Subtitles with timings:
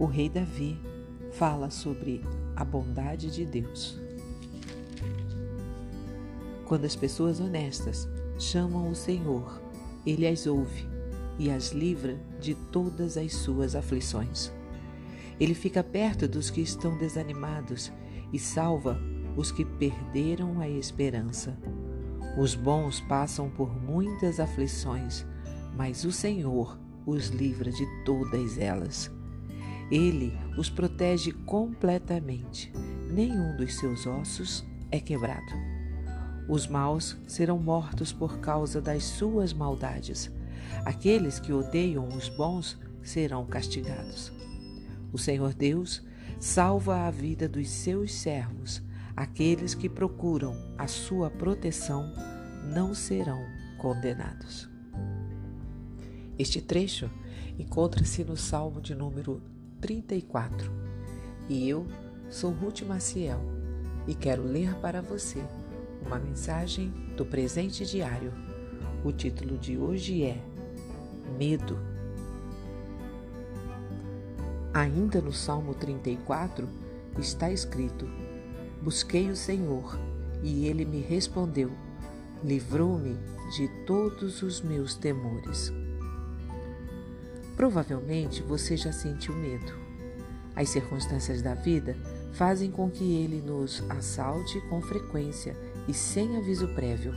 [0.00, 0.80] o rei Davi
[1.32, 2.24] fala sobre
[2.56, 4.00] a bondade de Deus.
[6.64, 8.08] Quando as pessoas honestas
[8.38, 9.60] chamam o Senhor,
[10.06, 10.88] ele as ouve
[11.38, 14.50] e as livra de todas as suas aflições.
[15.38, 17.92] Ele fica perto dos que estão desanimados
[18.32, 18.98] e salva
[19.36, 21.58] os que perderam a esperança.
[22.38, 25.26] Os bons passam por muitas aflições,
[25.76, 29.19] mas o Senhor os livra de todas elas.
[29.90, 32.72] Ele os protege completamente,
[33.10, 35.52] nenhum dos seus ossos é quebrado.
[36.48, 40.30] Os maus serão mortos por causa das suas maldades.
[40.84, 44.32] Aqueles que odeiam os bons serão castigados.
[45.12, 46.02] O Senhor Deus
[46.38, 48.82] salva a vida dos seus servos.
[49.16, 52.12] Aqueles que procuram a sua proteção
[52.72, 53.40] não serão
[53.78, 54.68] condenados.
[56.38, 57.10] Este trecho
[57.58, 59.42] encontra-se no Salmo de número
[59.80, 60.70] 34.
[61.48, 61.86] E eu
[62.28, 63.40] sou Ruth Maciel
[64.06, 65.42] e quero ler para você
[66.04, 68.32] uma mensagem do presente diário.
[69.04, 70.40] O título de hoje é
[71.38, 71.78] Medo.
[74.72, 76.68] Ainda no Salmo 34
[77.18, 78.06] está escrito:
[78.82, 79.98] Busquei o Senhor
[80.42, 81.70] e ele me respondeu,
[82.42, 83.16] livrou-me
[83.56, 85.72] de todos os meus temores.
[87.60, 89.70] Provavelmente você já sentiu medo.
[90.56, 91.94] As circunstâncias da vida
[92.32, 95.54] fazem com que ele nos assalte com frequência
[95.86, 97.12] e sem aviso prévio.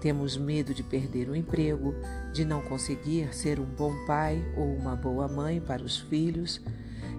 [0.00, 1.92] Temos medo de perder o emprego,
[2.32, 6.60] de não conseguir ser um bom pai ou uma boa mãe para os filhos,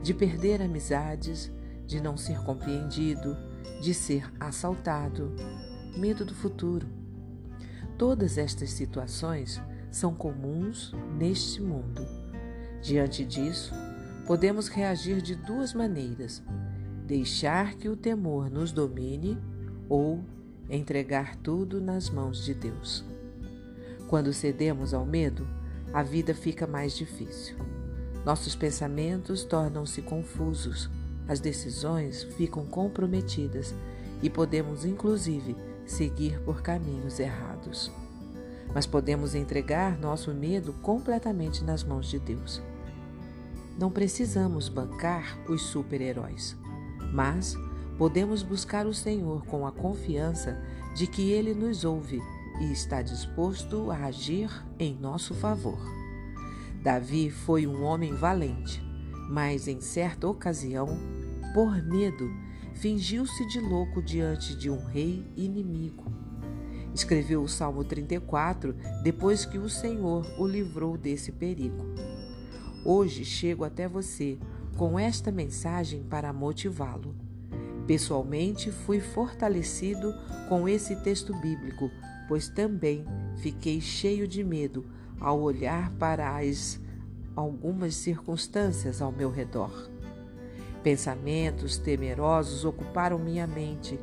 [0.02, 1.52] de perder amizades,
[1.86, 3.36] de não ser compreendido,
[3.82, 5.36] de ser assaltado,
[5.98, 6.88] medo do futuro.
[7.98, 12.24] Todas estas situações são comuns neste mundo.
[12.86, 13.74] Diante disso,
[14.28, 16.44] podemos reagir de duas maneiras:
[17.08, 19.40] deixar que o temor nos domine
[19.90, 20.24] ou
[20.70, 23.04] entregar tudo nas mãos de Deus.
[24.08, 25.48] Quando cedemos ao medo,
[25.92, 27.58] a vida fica mais difícil.
[28.24, 30.88] Nossos pensamentos tornam-se confusos,
[31.28, 33.74] as decisões ficam comprometidas
[34.22, 35.58] e podemos, inclusive,
[35.88, 37.92] seguir por caminhos errados.
[38.76, 42.62] Mas podemos entregar nosso medo completamente nas mãos de Deus.
[43.78, 46.56] Não precisamos bancar os super-heróis,
[47.14, 47.58] mas
[47.98, 50.62] podemos buscar o Senhor com a confiança
[50.96, 52.22] de que Ele nos ouve
[52.62, 54.50] e está disposto a agir
[54.80, 55.80] em nosso favor.
[56.82, 58.82] Davi foi um homem valente,
[59.30, 60.88] mas em certa ocasião,
[61.54, 62.32] por medo,
[62.76, 66.06] fingiu-se de louco diante de um rei inimigo.
[66.94, 71.84] Escreveu o Salmo 34 depois que o Senhor o livrou desse perigo.
[72.88, 74.38] Hoje chego até você
[74.78, 77.16] com esta mensagem para motivá-lo.
[77.88, 80.14] Pessoalmente, fui fortalecido
[80.48, 81.90] com esse texto bíblico,
[82.28, 83.04] pois também
[83.38, 84.86] fiquei cheio de medo
[85.20, 86.80] ao olhar para as
[87.36, 89.90] algumas circunstâncias ao meu redor.
[90.84, 94.00] Pensamentos temerosos ocuparam minha mente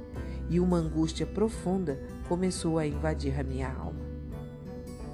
[0.50, 4.03] e uma angústia profunda começou a invadir a minha alma.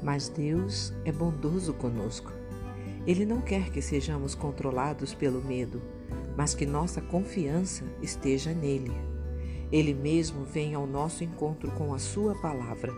[0.02, 2.37] Mas Deus é bondoso conosco.
[3.06, 5.80] Ele não quer que sejamos controlados pelo medo
[6.38, 8.92] mas que nossa confiança esteja nele.
[9.72, 12.92] Ele mesmo vem ao nosso encontro com a Sua palavra,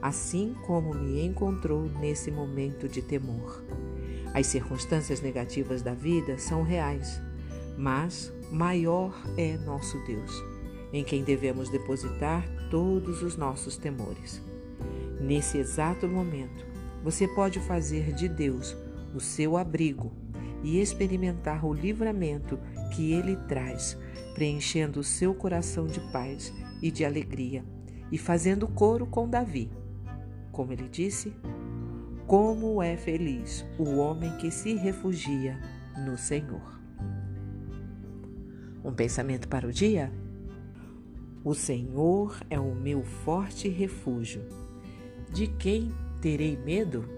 [0.00, 3.62] assim como me encontrou nesse momento de temor.
[4.32, 7.20] As circunstâncias negativas da vida são reais,
[7.76, 10.42] mas maior é nosso Deus,
[10.90, 14.40] em quem devemos depositar todos os nossos temores.
[15.20, 16.64] Nesse exato momento,
[17.04, 18.74] você pode fazer de Deus
[19.14, 20.12] o seu abrigo
[20.62, 22.58] e experimentar o livramento
[22.94, 23.96] que ele traz,
[24.34, 26.52] preenchendo o seu coração de paz
[26.82, 27.64] e de alegria
[28.10, 29.70] e fazendo coro com Davi.
[30.52, 31.32] Como ele disse,
[32.26, 35.58] como é feliz o homem que se refugia
[36.04, 36.78] no Senhor.
[38.84, 40.12] Um pensamento para o dia?
[41.44, 44.42] O Senhor é o meu forte refúgio.
[45.32, 47.17] De quem terei medo?